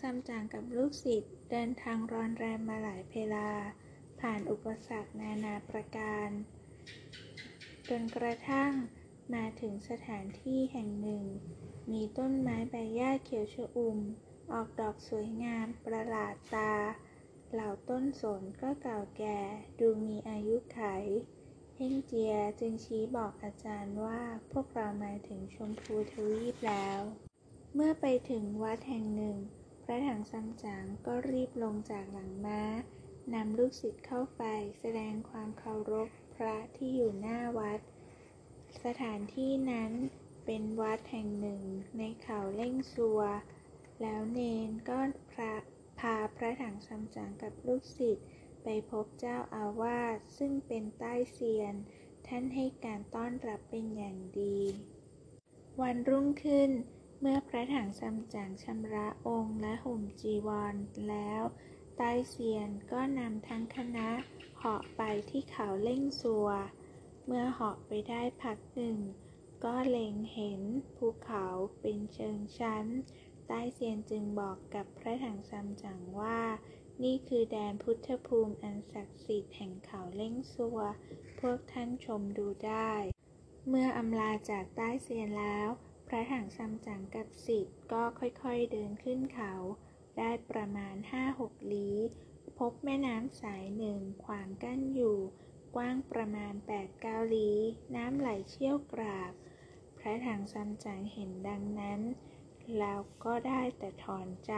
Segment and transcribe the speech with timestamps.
[0.00, 3.50] ซัมจั๋งกับลูกศิษย์เดินทางร้อนแรมมาหลายเพลา
[4.20, 6.28] ผ่านอุปสรรคนานาประการ
[7.88, 8.72] จนกระทั่ง
[9.34, 11.24] มาถึงสถานที่แห่งหนึ่ง
[11.92, 13.98] มีต้นไม้ใบหญ้าเขียวชอุ่ม
[14.52, 16.74] ออกดอกสวยงามประหลาดตา
[17.52, 19.38] เหล่าต้นสนก็เก่าแก่
[19.78, 20.80] ดูมีอายุไข
[21.76, 24.20] เฮ่งเจียจึงชี้บอกอาจารย์ว่า
[24.50, 27.00] พวกเรามาถึงชมพูทวีปแล้ว
[27.74, 29.36] เมื่อไปถึงวัดแห่งหนึ่ง
[29.84, 32.62] พระถังซัมจั๋งก็รีบลงจากหลังม้า
[33.34, 34.42] นำลูกศิษย์เข้าไป
[34.80, 37.80] แสดงความเคารพพระที่อยู่หน้าวัด
[38.84, 39.92] สถานที่นั้น
[40.44, 41.62] เป็นวัดแห่งหนึ่ง
[41.98, 43.20] ในเขาเล่งซัว
[44.02, 44.98] แล้วเนนก็
[45.32, 45.54] พระ
[45.98, 48.26] พาพระถังซัมจั๋งกับลูกศิษย์
[48.62, 51.74] ไปพบเจ้าอาวาสซึ่งเป็นใต้เซียน
[52.26, 54.58] ท่านให้การต้อนรับเป็นอย่างดี
[55.82, 56.70] วันรุ่งขึ้น
[57.24, 60.74] เมื่อพระถังซัมจั๋งชำระองค์และห่มจีวร
[61.08, 61.42] แล้ว
[61.96, 64.08] ใต้เซียนก็นำทั้งคณะ
[64.58, 66.48] เหาะไปที่เขาเล่งซัว
[67.26, 68.98] เมื่อเหาะไปได้พักหนึ่ง
[69.64, 70.62] ก็เล็งเห็น
[70.96, 71.46] ภูเขา
[71.80, 72.86] เป็นเชิงชั้น
[73.46, 76.40] ใต้เซียนจึงบอกกับพระถังซัมจั๋งว่า
[77.02, 80.78] นี่คือแดนพุทธภูมิอันศักดิ์สิทธิ์แห่งเขาเล่งซัว
[81.40, 82.92] พวกท่านชมดูได้
[83.68, 85.70] เมื่ออำลาจากใต้เซียนแล้ว
[86.12, 89.54] ระถังซัมจั๋งกับศิษย์ก็ค่อยๆเดินขึ้นเขา
[90.18, 91.96] ได้ประมาณห้าหกลี้
[92.58, 95.18] พบแม่น้ำสายหนึ่งขวางกั้นอยู่
[95.76, 97.58] กว้างประมาณแปดเก้าลี้
[97.96, 99.32] น้ำไหลเชี่ยวกราก
[99.98, 102.00] พระถังซัมจั๋งเห็นดังนั้น
[102.78, 104.54] แล้วก็ได้แต่ถอนใจ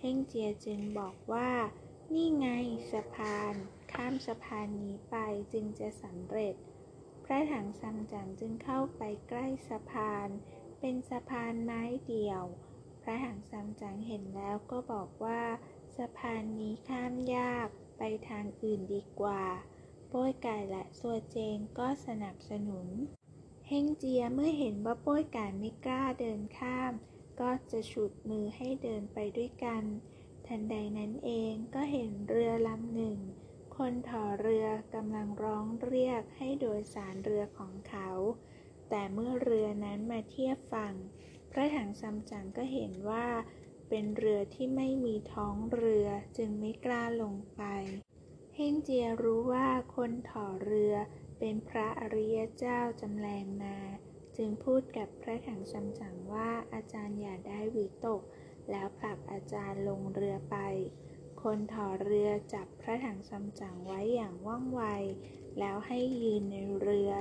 [0.00, 1.50] เฮ่งเจียจึงบอกว่า
[2.12, 2.48] นี่ไง
[2.90, 3.54] สะพาน
[3.92, 5.16] ข้ามสะพานนี้ไป
[5.52, 6.54] จึงจะสำเร็จ
[7.24, 10.28] พระถังซัมจั๋งจึงเข้าไปใกล้สะพาน
[10.86, 12.44] เป็นสะพานไม้เดี่ยว
[13.02, 15.42] พระถังซัมจั๋งเห็นแล้วก็บอกว่า
[15.96, 17.68] สะพานนี้ข้ามยาก
[17.98, 19.44] ไปทางอื่นดีกว่า
[20.08, 22.88] โป้ยไก่และซัวเจงก็สนับสนุน
[23.68, 26.92] เฮงเจียเมื่อเห็นว่าโป้ยไก่ไม่กล้าเดินข้าม
[27.40, 29.82] ก็จะฉุดมือให้เดินไปด้วยกัน
[30.46, 33.18] ทันใดนั้นเองก็เห็นเรือลำหนึ่ง
[33.76, 38.10] คนถ่อเรือกำลังร้องเรียกให้โดยสารเรือของเขา
[38.96, 40.94] แต่เมื่อเรือนั้นมาเทียบฝั่ง
[41.52, 43.28] พระถังซัมจั๋งก็เห็นว่า
[43.88, 46.06] เป็นเรือที่ไม่มีท้องเรือ
[46.36, 47.62] จึงไม่กล้าลงไป
[48.54, 50.94] เฮงเจียรู้ว่าคนถ่อเรือ
[51.38, 53.76] เป็นพระอริยเจ้าจำแรงมา
[54.36, 58.22] จึงพูดกับพระถังซัมจั๋งว่าอาจารย์อย่าได้วิตก
[58.70, 60.56] แล้วผลักอาจารย์ลงเรือไป
[61.42, 64.82] คนถ่อเรือจับพระถังซัมจั๋งไว้อย่างว่องไว
[65.58, 67.12] แล้วให้ยืนในเรือ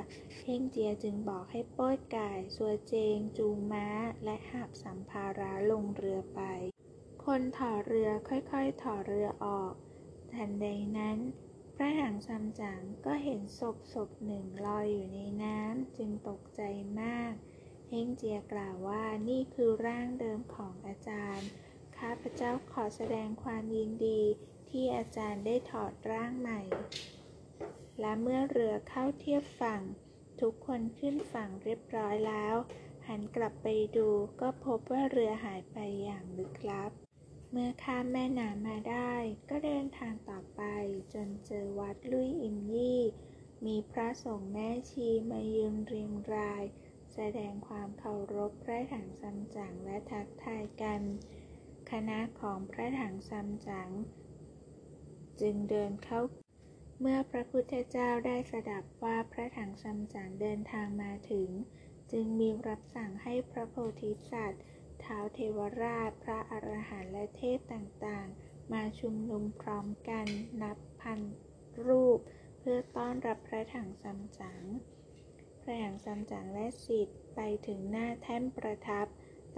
[0.43, 3.87] เฮ่งเจียจึงบอกให้ป้อยก่ายซัวเจง จูงม้า
[4.23, 6.41] และหาบสัมภาระลงเรือไป
[7.23, 9.73] คนถอเรือค่อยๆถอเรือออก
[10.33, 10.65] ทันใด
[10.97, 11.17] นั้น
[11.75, 16.61] พระถังซัมจั๋งก็เห็นศพศพหนึ่งลอยอยู่ในน้ำจึงตกใจ
[17.01, 17.33] มาก
[17.89, 21.47] เฮงเจียกล่าวว่านี่คือร่างเดิมของอาจารย์
[21.97, 24.21] ข้าพเจ้าขอแสดงความยินดี
[24.69, 26.61] ที่อาจารย์ได้ถอดร่างใหม่
[27.99, 29.81] และเมื่อเรือเข้าเทียบฝั่ง
[30.41, 32.55] ทุกคนขึ้นฝั่งเรียบร้อยแล้ว
[33.07, 33.67] หันกลับไป
[33.97, 34.09] ดู
[34.41, 36.91] ก็พบว่าเรือหายไปอย่างลึกลับ
[37.51, 39.13] เมื่อข้ามแม่น้ำมาได้
[39.49, 40.61] ก็เดินทางต่อไป
[41.13, 43.01] จนเจอวัดลุยอิมยี่
[43.65, 46.63] มีพระสงฆ์แม่ชีมายืนเรียงราย
[47.13, 51.01] แสดงความเคารพพระถังซัมจั๋งและทักทายกัน
[51.91, 53.89] คณะของพระถังซัมจั๋ง
[55.41, 56.21] จึงเดินเข้า
[57.05, 61.49] เมื่อพระพุทธเจ้าได้สดับว่าพระถังซัมจั๋งเดินทางมาถึง
[62.11, 64.63] จึงมีรับสั่งให้พระโพธิสัตว์
[65.03, 70.25] ท้าวเทวราช พระอรหันต์และเทพต่างๆ มาชุมนุมพร้อมกัน
[70.61, 71.19] นับพัน
[71.87, 72.19] รูป
[72.59, 74.61] เพื่อต้อนรับพระถังซัมจั๋ง
[75.61, 79.07] พระถังซัมจั๋งและศิษย์ไปถึงหน้าแท่นประทับ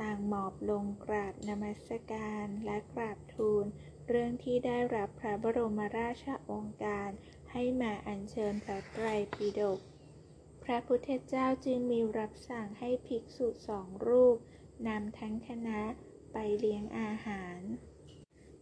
[0.02, 3.66] ต่างหมอบลงกราบนมัสการและกราบทูล
[4.10, 7.12] เรื่องที่ได้รับพระบรมราชโองการ
[7.58, 9.80] ให้มาอัญเชิญพระไตรปิฎก
[10.64, 14.38] พระพุทธเจ้าจึงมีรับสั่งให้ภิกษุสองรูป
[14.88, 15.82] นำทั้งคณะ
[16.34, 17.60] ไปเลี้ยงอาหาร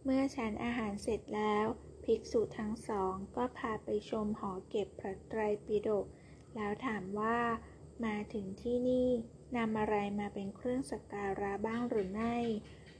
[0.04, 1.66] เมื่อฉันอาหารเสร็จแล้ว
[2.04, 6.06] ภิกษุทั้งสองก็พาไปชมหอเก็บพระไตรปิฎก
[6.54, 7.38] แล้วถามว่า
[8.04, 9.08] มาถึงที่นี่
[9.56, 12.36] นำอะไรมาเป็นเครื่องสักการะบ้างหรือไม่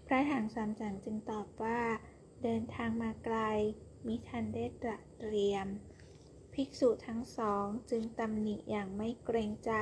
[0.06, 1.82] พระถังซัมจั๋งจึงตอบว่า
[2.42, 3.38] เดินทางมาไกล
[4.06, 5.68] มิทันได้ตระ เรียม
[6.54, 9.72] ภิกษุทั้งสองจึงตำหนิอย่างไม่เกรงใจ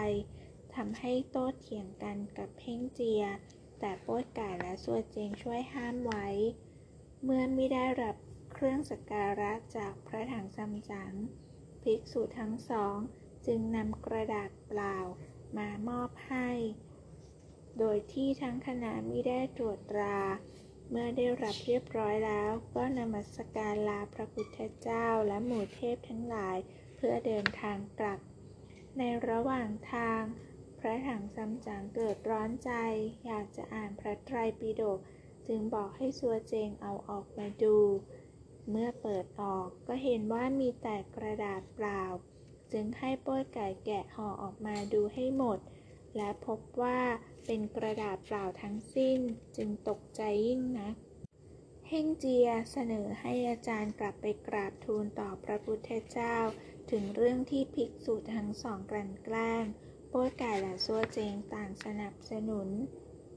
[0.74, 3.22] ทำให้โต้เถียงกันกับเพ่งเจีย
[3.78, 6.26] แต่โป้ยไก่และสัวเจงช่วยห้ามไว้
[7.22, 8.16] เมื่อไม่ได้รับ
[8.52, 11.12] เครื่องสักการะจากพระถังซัมจั๋ง
[11.82, 12.96] ภิกษุทั้งสอง
[13.46, 14.96] จึงนำกระดาษเปล่า
[15.56, 16.48] มามอบให้
[17.78, 20.20] โดยที่ทั้งคณะไม่ได้ตรวจตรา
[20.94, 26.56] เมื่อได้รับเรียบร้อยแล้ว ก็นมัสการลาพระพุทธเจ้าและหมู่เทพทั้งหลาย
[26.96, 28.20] เพื่อเดินทางกลับ
[28.98, 30.22] ในระหว่างทาง
[30.78, 32.72] พระถังซัมจั๋งเกิดร้อนใจ
[33.26, 34.98] อยากจะอ่านพระไตรปิฎก
[35.48, 37.76] จึงบอกให้ซัวเจงเอาออกมาดู
[38.70, 42.02] เมื่อเปิดออกก็เห็นว่ามีแต่กระดาษเปล่า
[42.72, 45.58] จึงให้ป้วยไก่แกะห่อออกมาดูให้หมด
[46.16, 47.00] และพบว่า
[47.46, 49.20] เป็นกระดาษเปล่าทั้งสิ้น
[49.56, 50.96] จึงตกใจยิ่งนัก
[51.88, 56.36] เฮ่งเจียเสนอให้อาจารย์กลับไปกราบทูลต่อพระพุทธเจ้า
[56.90, 59.64] ถึงเรื่องที่ภิกษุทั้งสองกลั่นแกล้ง
[60.08, 62.68] โป้ยไก่และซัวเจงต่างสนับสนุน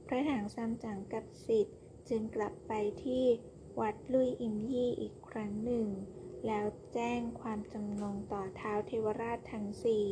[0.06, 1.78] พระถังซัมจั๋งกับสิทธิ์
[2.08, 2.72] จึงกลับไป
[3.04, 3.24] ที่
[3.80, 5.86] วัดลุยอิมยี่อีกครั้งหนึ่ง
[6.46, 10.06] แล้วแจ้งความจำนงต่อเท้าเทวราชทั้งสี่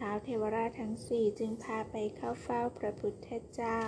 [0.00, 3.80] ท้าวเทวราชทั้งสี่จึงพาไปเข้าเฝ้าพระพุทธเจ้า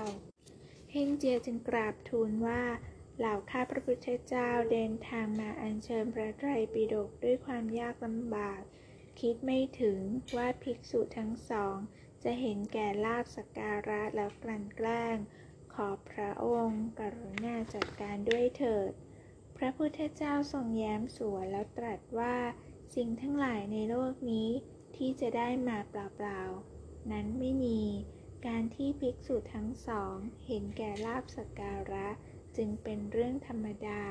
[0.93, 2.63] เฮงเจียจึงกราบทูลว่า
[3.19, 8.63] เหล่าข้าพระพุทธเจ้าเดินทางมาอัญเชิญพระไตรปิฎกด้วยความยากลำบาก
[9.21, 10.01] คิดไม่ถึง
[10.37, 11.77] ว่าภิกษุทั้งสอง
[12.25, 15.17] จะเห็นแก่ลาบสักการะแล้วกลั่นแกล้ง
[15.75, 18.91] ขอพระองค์กรุณาจัดการด้วยเถิด
[19.57, 22.37] พระพุทธเจ้าทรงแย้มสวยแล้วตรัสว่า
[22.95, 24.49] สิ่งทั้งหลายในโลกนี้
[24.97, 27.81] ที่จะได้มาเปล่าๆ นั้นไม่มี
[28.47, 30.15] การที่ภิกษุทั้งสอง
[30.47, 32.09] เห็นแก่ลาบสการะ
[32.57, 34.05] จึงเป็นเรื่องธรรมดา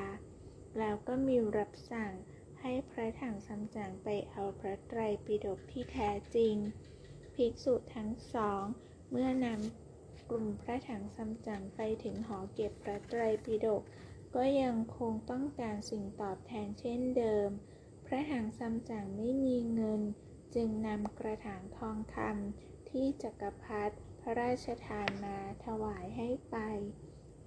[0.78, 2.12] แล้วก็มีรับสั่ง
[2.60, 6.56] ให้พระถังซัมจั๋งไปเอาพระไตรปิฎกที่แท้จริง
[7.34, 8.62] ภิกษุทั้งสอง
[9.10, 13.82] เมื่อนำกลุ่มพระถังซัมจั๋งไปถึงหอเก็บพระไตรปิฎก
[14.34, 17.48] ก็ยังคงต้องการสิ่งตอบแทนเช่นเดิม
[18.06, 20.02] พระถังซัมจั๋งไม่มีเงิน
[20.56, 26.56] จึงนำกระถางทองคำที่จักรพรรดิพระราชทานมาถวายให้ไป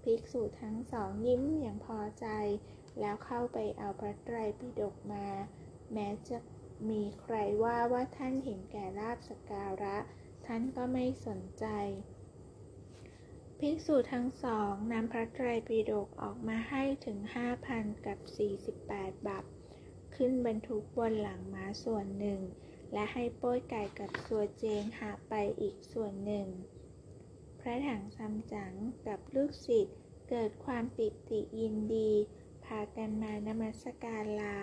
[0.03, 2.27] ภิกษุทั้งสองยิ้มอย่างพอใจ
[2.99, 5.27] แล้วเข้าไปเอาพระไตรปิฎกมา
[5.93, 6.37] แม้จะ
[6.89, 9.97] มีใครว่าว่าท่านเห็นแก่ลาบสการะ
[10.45, 11.65] ท่านก็ไม่สนใจ
[13.59, 19.43] ภิกษุทั้งสองนำพระไตรปิฎกออกมาให้ถึงห้าพันกับสี่สิบแปดบับ
[20.15, 22.41] ขึ้นบรรทุกบนหลังม้าส่วนหนึ่ง
[22.93, 26.47] และให้โป้ยไก่กับสัวเจงหาไปอีกส่วนหนึ่ง
[27.59, 28.73] พระถังซัมจั๋ง
[29.07, 29.97] กับลูกศิษย์
[30.29, 32.11] เกิดความปิติยินดี
[32.65, 34.59] พากันมานมัสการลา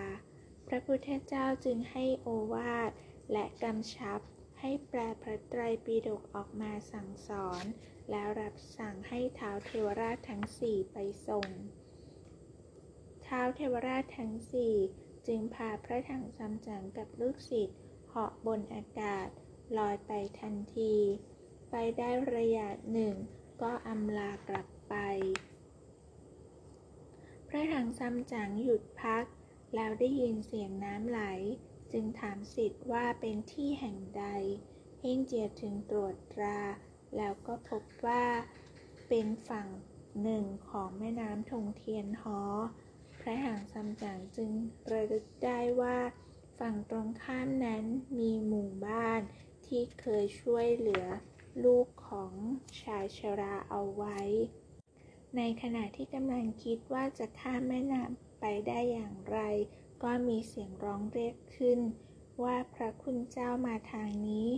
[0.68, 2.90] พระพุทธเจ้าจึงให้โอวาท
[3.32, 4.20] และกำชับ
[4.60, 7.64] ให้แปลพระไตรปิฎกออกมาสั่งสอน
[8.10, 10.96] แล้วรับสั่งให้เท้าเทวราชทั้งสี่ไป
[11.28, 11.48] ส่ง
[13.22, 14.74] เท้าเทวราชทั้งสี่
[15.26, 19.28] จึงพาพระถังซัมจั๋งกับลูกศิษย์าะบนอากาศ
[19.78, 20.94] ลอยไปทันที
[21.70, 23.14] ไปได้ระยะหนึ่ง
[23.62, 24.94] ก็อำลากลับไป
[27.48, 29.24] พระถังซัมจั๋งหยุดพัก
[29.74, 31.20] แล้วได้ยินเสียงน้ำไหล
[31.92, 34.24] จึงถามสิทธิ์ว่าเป็นที่แห่งใด
[35.00, 36.60] เฮงเจียจึงตรวจตรา
[37.16, 38.24] แล้วก็พบว่า
[39.08, 39.68] เป็นฝั่ง
[40.22, 42.40] หนึ่งของแม่น้ำทงเทียนฮอ
[43.20, 44.50] พระถังซัมจั๋งจึง
[44.90, 45.98] ระลึกได้ว่า
[46.58, 47.84] ฝั่งตรงข้ามนั้น
[48.18, 49.20] มีหมู่บ้าน
[49.66, 51.06] ที่เคยช่วยเหลือ
[51.64, 52.32] ลูกของ
[52.82, 54.20] ชายชราเอาไว้
[55.36, 59.38] ในขณะที่กำลังคิดว่าจะข้ามแม่น้ำไปได้อย่างไร
[60.02, 61.80] ก็มีเสียงร้องเรียกขึ้น
[62.42, 64.48] ว่าพระคุณเจ้ามาทางนี้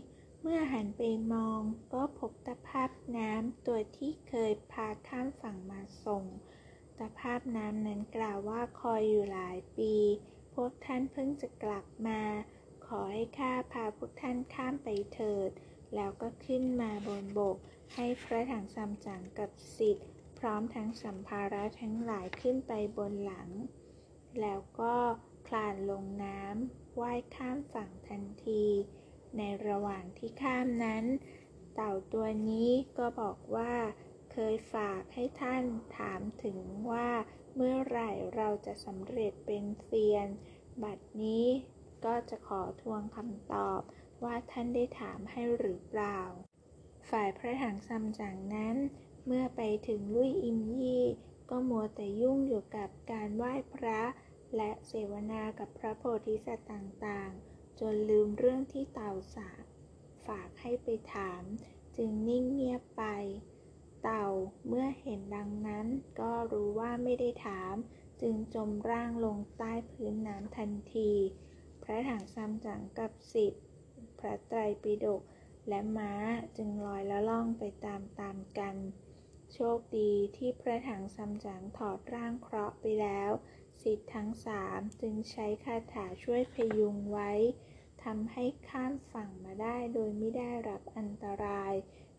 [0.42, 1.02] เมื่อหันไป
[1.32, 1.60] มอง
[1.92, 6.24] ก็พบตะภาพน้ำตัวที่เคยพาข้ามฝั่งมาส่ง
[6.98, 9.94] ตะภาพน้ำนั้นกล่าวว่าคอยอยู่หลายปี
[10.62, 12.20] วกท่านเพิ่งจะกลับมา
[12.86, 15.50] ขอให้ข้าพาพวกท่านข้ามไปเถิด
[15.94, 17.56] แล้วก็ขึ้นมาบนบก
[17.94, 23.48] ให้พระถังซัมจั๋งกับสิทธิ์พร้อมทั้งสัมภาระทั้งหลายขึ้นไปบนหลัง
[24.40, 24.94] แล้วก็
[25.48, 28.64] คลานลงน้ำว่ายข้ามฝั่งทันที
[29.36, 31.04] ในระหว่างที่ข้ามนั้น
[31.74, 33.74] เต่าตัวนี้ก็บอกว่า
[34.40, 35.64] เคยฝากให้ท่าน
[35.98, 36.58] ถามถึง
[36.90, 37.10] ว่า
[37.56, 40.28] เมื่อไหร่เราจะสำเร็จเป็นเซียน
[40.82, 41.46] บัดนี้
[42.04, 43.80] ก็จะขอทวงคำตอบ
[44.24, 46.20] ว่าท่านได้ถามให้หรือเปล่า
[47.10, 48.76] ฝ่ายพระถังซัมจั๋งนั้น
[49.26, 51.04] เมื่อไปถึงลุยอิมยี่
[51.50, 54.00] ก็มัวแต่ยุ่งอยู่กับการไหว้พระ
[54.56, 59.50] และเสวนากับพระโพธิสัตว์ต่างๆ จนลืมเรื่องที่เต่าสา
[60.26, 61.42] ฝากให้ไปถาม
[61.96, 63.04] จึงนิ่งเงียบไป
[64.02, 64.26] เต่า
[64.68, 65.86] เมื่อเห็นดังนั้น
[66.20, 67.74] ก็รู้ว่าไม่ได้ถาม
[68.22, 71.10] จึงจมร่างลงใต้พื้นน้ำทันที
[71.82, 73.64] พระถังซัมจั๋งกับสิทธิ์
[74.18, 75.22] พระไตรปิฎก
[75.68, 76.12] และม้า
[76.56, 78.76] จึงลอยละล่องไปตามตามกัน
[79.54, 83.30] โชคดีที่พระถังซัมจั๋งถอดร่างเคราะห์ไปแล้ว
[83.82, 87.32] สิทธิ์ทั้งสามจึงใช้คาถาช่วยพยุงไว้
[88.04, 91.74] ทำให้ข้ามฝั่งมาได้โดยไม่ได้รับอันตราย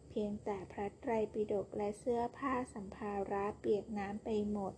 [0.09, 4.73] เพียงแต่พระไตรปิฎกและเสื้อผ้าสัมภาระเปียกน้ำไปหมด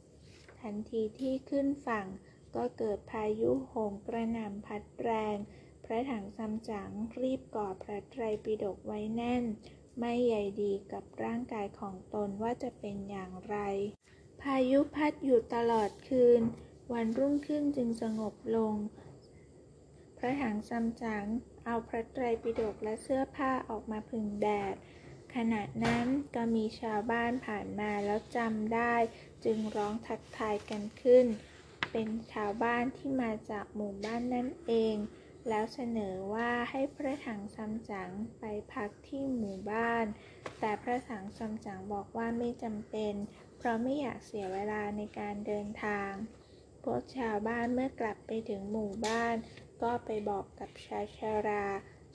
[0.62, 2.08] ทันทีที่ขึ้นฝั่ง
[2.56, 5.38] ก็เกิดพายุโหมกระหน่ำพัดแรง
[5.86, 9.44] พระถังซัมจั๋งรีบกอดพระไตรปิฎกไว้แน่น
[10.00, 13.58] ไม่ใยดีกับร่างกายของตนว่าจะเป็นอย่างไร
[14.42, 16.42] พายุพัดอยู่ตลอดคืน
[16.94, 18.76] วันรุ่งขึ้นจึงสงบลง
[20.18, 21.26] พระถังซัมจั๋ง
[21.66, 24.76] เอาพระไตรปิฎกและเสื้อผ้าออกมาผึ่งแดด
[25.36, 28.96] ขณะนั้นก็มีชาวบ้านผ่านมาแล้วจำได้
[29.46, 31.26] จึงร้องทักทายกันขึ้น
[31.92, 34.96] เป็นชาวบ้านที่มาจากหมู่บ้านนั่นเอง
[35.50, 38.10] แล้วเสนอว่าให้พระถังซัมจั๋ง
[38.40, 40.06] ไปพักที่หมู่บ้าน
[40.60, 43.14] แต่พระถังซัมจั๋งบอกว่าไม่จำเป็น
[43.58, 46.12] เพราะไม่อยากเสียเวลาในการเดินทาง
[46.84, 49.36] พวกชาวบ้านเมื่อกลับไปถึงหมู่บ้าน
[49.82, 51.66] ก็ไปบอกกับชายชารา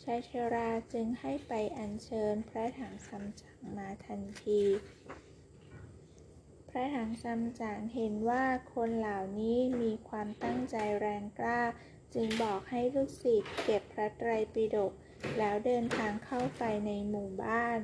[0.02, 4.62] ชายชราจึงให้ไปอัญเชิญพระถังซัมจั๋งมาทันที
[6.68, 11.62] พระถังซัมจั๋งเห็นว่าคนเหล่านี้มีความตั้งใจแรงกล้า
[12.14, 14.92] จึงบอกให้ลูกศิษย์เก็บพระไตรปิฎก
[15.38, 17.78] แล้วเดินทางเข้าไปในหมู่บ้าน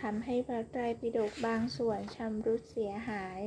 [0.00, 3.40] ทำให้พระไตรปิฎกบางส่วนชำรุดเสียหาย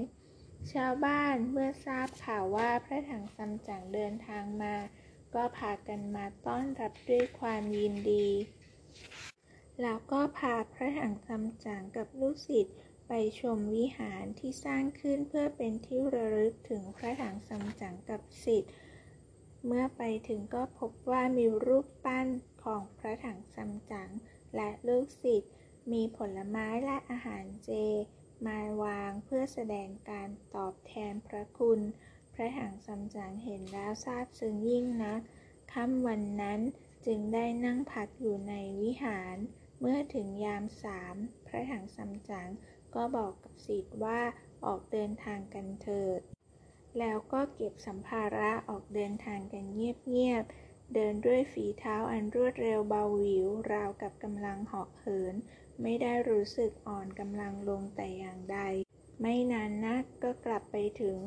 [0.73, 4.75] ชาวบ้านเมื่อทราบข่าวว่าพระถังซัมจั๋งเดินทางมา
[5.35, 8.27] ก็พากันมาต้อนรับด้วยความยินดี
[9.81, 12.75] แล้วก็พาพระถังซัมจั๋งกับลูกศิษย์
[13.07, 18.73] ไปชมวิหารที่สร้างขึ้นเพื่อเป็นที่ระลึกถึงพระถังซัมจั๋งกับศิษย์
[19.65, 22.27] เมื่อไปถึงก็พบว่ามีรูปปั้น
[22.63, 24.09] ของพระถังซัมจั๋ง
[24.55, 25.51] และลูกศิษย์
[25.91, 27.71] มีผลไม้และอาหารเจ
[28.45, 31.79] มาวางเพื่อแสดงการตอบแทนพระคุณ
[32.35, 35.21] พระถังซัมจั๋งเห็นแล้วซาบซึ้งยิ่งนัก
[35.73, 36.59] ค่ำวันนั้น
[37.05, 39.35] จึงได้นั่งพักอยู่ในวิหาร
[39.79, 41.15] เมื่อถึงยามสาม
[41.47, 42.49] พระถังซัมจัง
[42.95, 44.21] ก็บอกกับศิษย์ว่า
[44.65, 46.19] ออกเดินทางกันเถิด
[46.99, 55.35] แล้วก็เก็บสัมภาระออกเดินทางกันเงียบๆ เดินด้วยฝีเท้าอันรวดเร็วเบาหวิว ราวกับกำลังเหาะเหิน
[55.81, 58.59] ไม่ได้รู้สึกอ่อนกำลังลงแต่อย่างใด
[59.21, 61.19] ไม่นานนักก็กลับไปถึง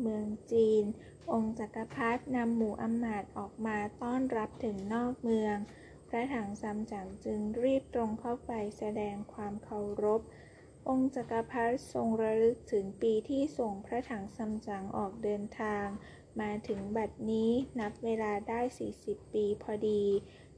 [0.00, 0.84] เมืองจีน
[1.32, 5.56] องค์จักรพรรดินำหมู่อำมาตย์ออกมาต้อนรับถึงนอกเมือง
[6.08, 10.20] พระถังซัมจั๋งจึงรีบตรงเข้าไปแสดงความเคารพ
[10.88, 15.86] องค์จักรพรรดิทรงระลึกถึงปีที่ส่งพระถังซัมจั๋งออกเดินทาง
[16.40, 18.60] มาถึงบัดนี้นับเวลาได้
[18.96, 20.04] 40 ปีพอดี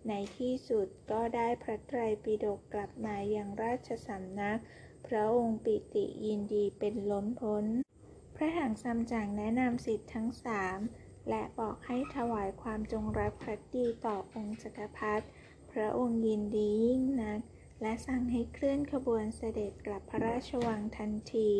[0.08, 4.58] ในที่สุดก็ได้พระไตรปิฎกกลับมาอยังราชสำนัก
[5.06, 7.64] พระองค์ปิติยินดีเป็นล้นพ้น
[8.42, 10.78] ระถังซัมจั๋งแนะนำสิทธิ์ทั้งสาม
[11.28, 15.26] และบอกให้ถวายความจงรักภักดีต่อองค์จักรพรรดิ
[15.72, 17.40] พระองค์ยินดียิ่งนัก
[17.82, 21.50] และสั่งให้เคลื่อนขบวนเสด็จกลับพระราชวังทันที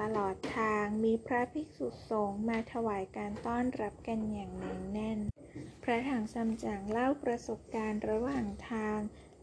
[0.00, 5.18] ตลอดทางมีพระภิกษุสงฆ์มาถวายการต้อนรับกันอย่างเนืแน่น
[5.82, 8.98] พระถังซัมจั๋งเล่าประสบการณ์ระหว่างทาง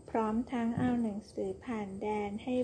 [0.09, 2.55] พร้อมทั้งเอาหนังสือผ่านแดนให้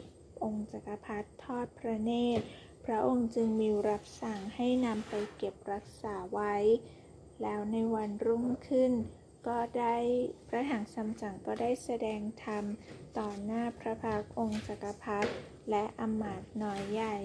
[0.43, 2.45] องค์จักรพรรดิทอดพระเนตร
[2.91, 6.55] ระองค์จึงมีรับสั่งให้นำไปเก็บรักษาไว้
[7.41, 8.91] แล้วในวันรุ่งขึ้น
[9.47, 9.95] ก็ได้
[10.47, 12.63] พระถังซัมจั๋งก็ได้แสดงธรรม
[13.17, 15.31] ต่อหน้าพระพักองค์จักรพรรดิ
[15.69, 17.17] และอมาตย์น้อยใหญ่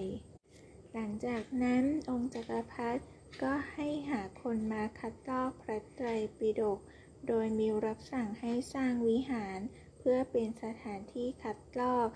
[0.93, 3.01] หลังจากนั้นองค์จักรพรรดิ
[3.41, 6.07] ก็ให้หาคนมาคัดลอกพระไตร
[6.37, 6.79] ปิฎก
[7.27, 9.59] โดยมีรับสั่งให้สร้างวิหาร
[9.99, 12.07] เพื่อเป็นสถานที่คัดลอก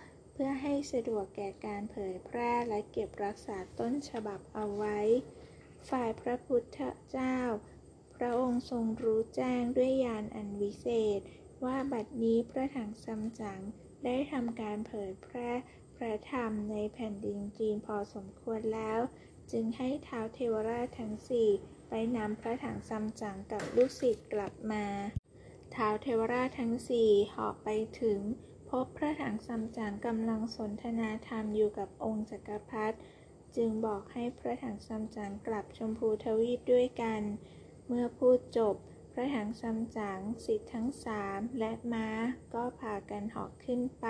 [0.42, 5.00] พื่อให้สะดวกแก่การเผยแพร่และเก็บรักษาต้นฉบับเอาไว้
[5.90, 6.80] ฝ่ายพระพุทธ
[7.10, 7.38] เจ้า
[8.16, 11.20] พระองค์ทรงรู้แจ้งด้วยญาณอันวิเศษ
[11.66, 13.62] ว่าบัดนี้พระถังซัมจั๋ง
[14.04, 15.52] ได้ทำการเผยแพร่
[15.96, 19.00] พระธรรมในแผ่นดินจีนพอสมควรแล้ว
[19.52, 21.50] จึงให้ท้าวเทวราชทั้งสี่
[21.90, 24.86] ไปนำพระถังซัมจั๋งกับลูกศิษย์กลับมา
[25.76, 27.70] ท้าวเทวราชทั้งสี่หาะไป
[28.02, 28.22] ถึง
[28.76, 32.98] พบพระถังซัมจั๋งกำลังสนทนาธรรมอยู่กับองค์จักรพรรดิ
[33.56, 37.22] จึงบอกให้พระถังซัมจั๋งกลับชมพูทวีปด้วยกัน
[37.88, 38.76] เมื่อพูดจบ
[39.14, 42.08] พระถังซัมจั๋งสิทธิ์ทั้งสามและม้า
[42.54, 44.08] ก็พากันหาะขึ้นไป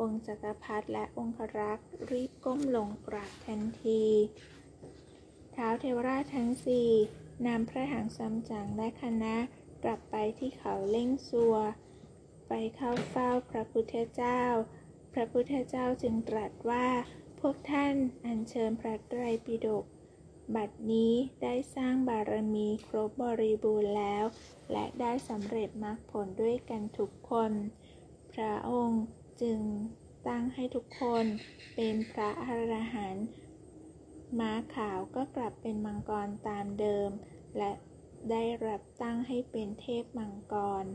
[0.00, 4.02] องค์จักรพรรดิและองครักษ์รีบก้มลงกราบทันที
[5.54, 6.90] ท้าวเทวราชทั้งสี่
[7.46, 9.36] นำพระหังซัมจั๋งและคณะ
[9.84, 11.56] กลับไปที่เขาเล่งซัว
[12.54, 14.42] ไปเข้าเฝ้าพระพุทธเจ้า
[15.14, 16.88] พระพุทธเจ้าจึงตรัสว่า
[17.40, 17.94] พวกท่าน
[18.26, 19.84] อัญเชิญพระไตรปิฎก
[20.56, 24.24] บัดนี้ได้สร้างบารมีครบบริบูรณ์แล้ว
[24.72, 27.52] และได้สำเร็จมรรคผลด้วยกันทุกคน
[28.32, 29.04] พระองค์
[29.42, 29.60] จึง
[30.28, 31.24] ตั้งให้ทุกคน
[31.74, 33.26] เป็นพระอรหันต์
[34.38, 37.10] ม้าขาวก็กลับเป็นมังกรตามเดิม
[37.58, 37.72] และ
[38.30, 40.86] ได้รับตั้งให้เป็นเทพมังกร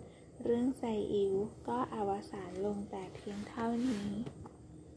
[0.43, 1.33] เรื่องไซอิ๋ว
[1.67, 4.09] ก็อวสานลงแต่เพียงเท่านี้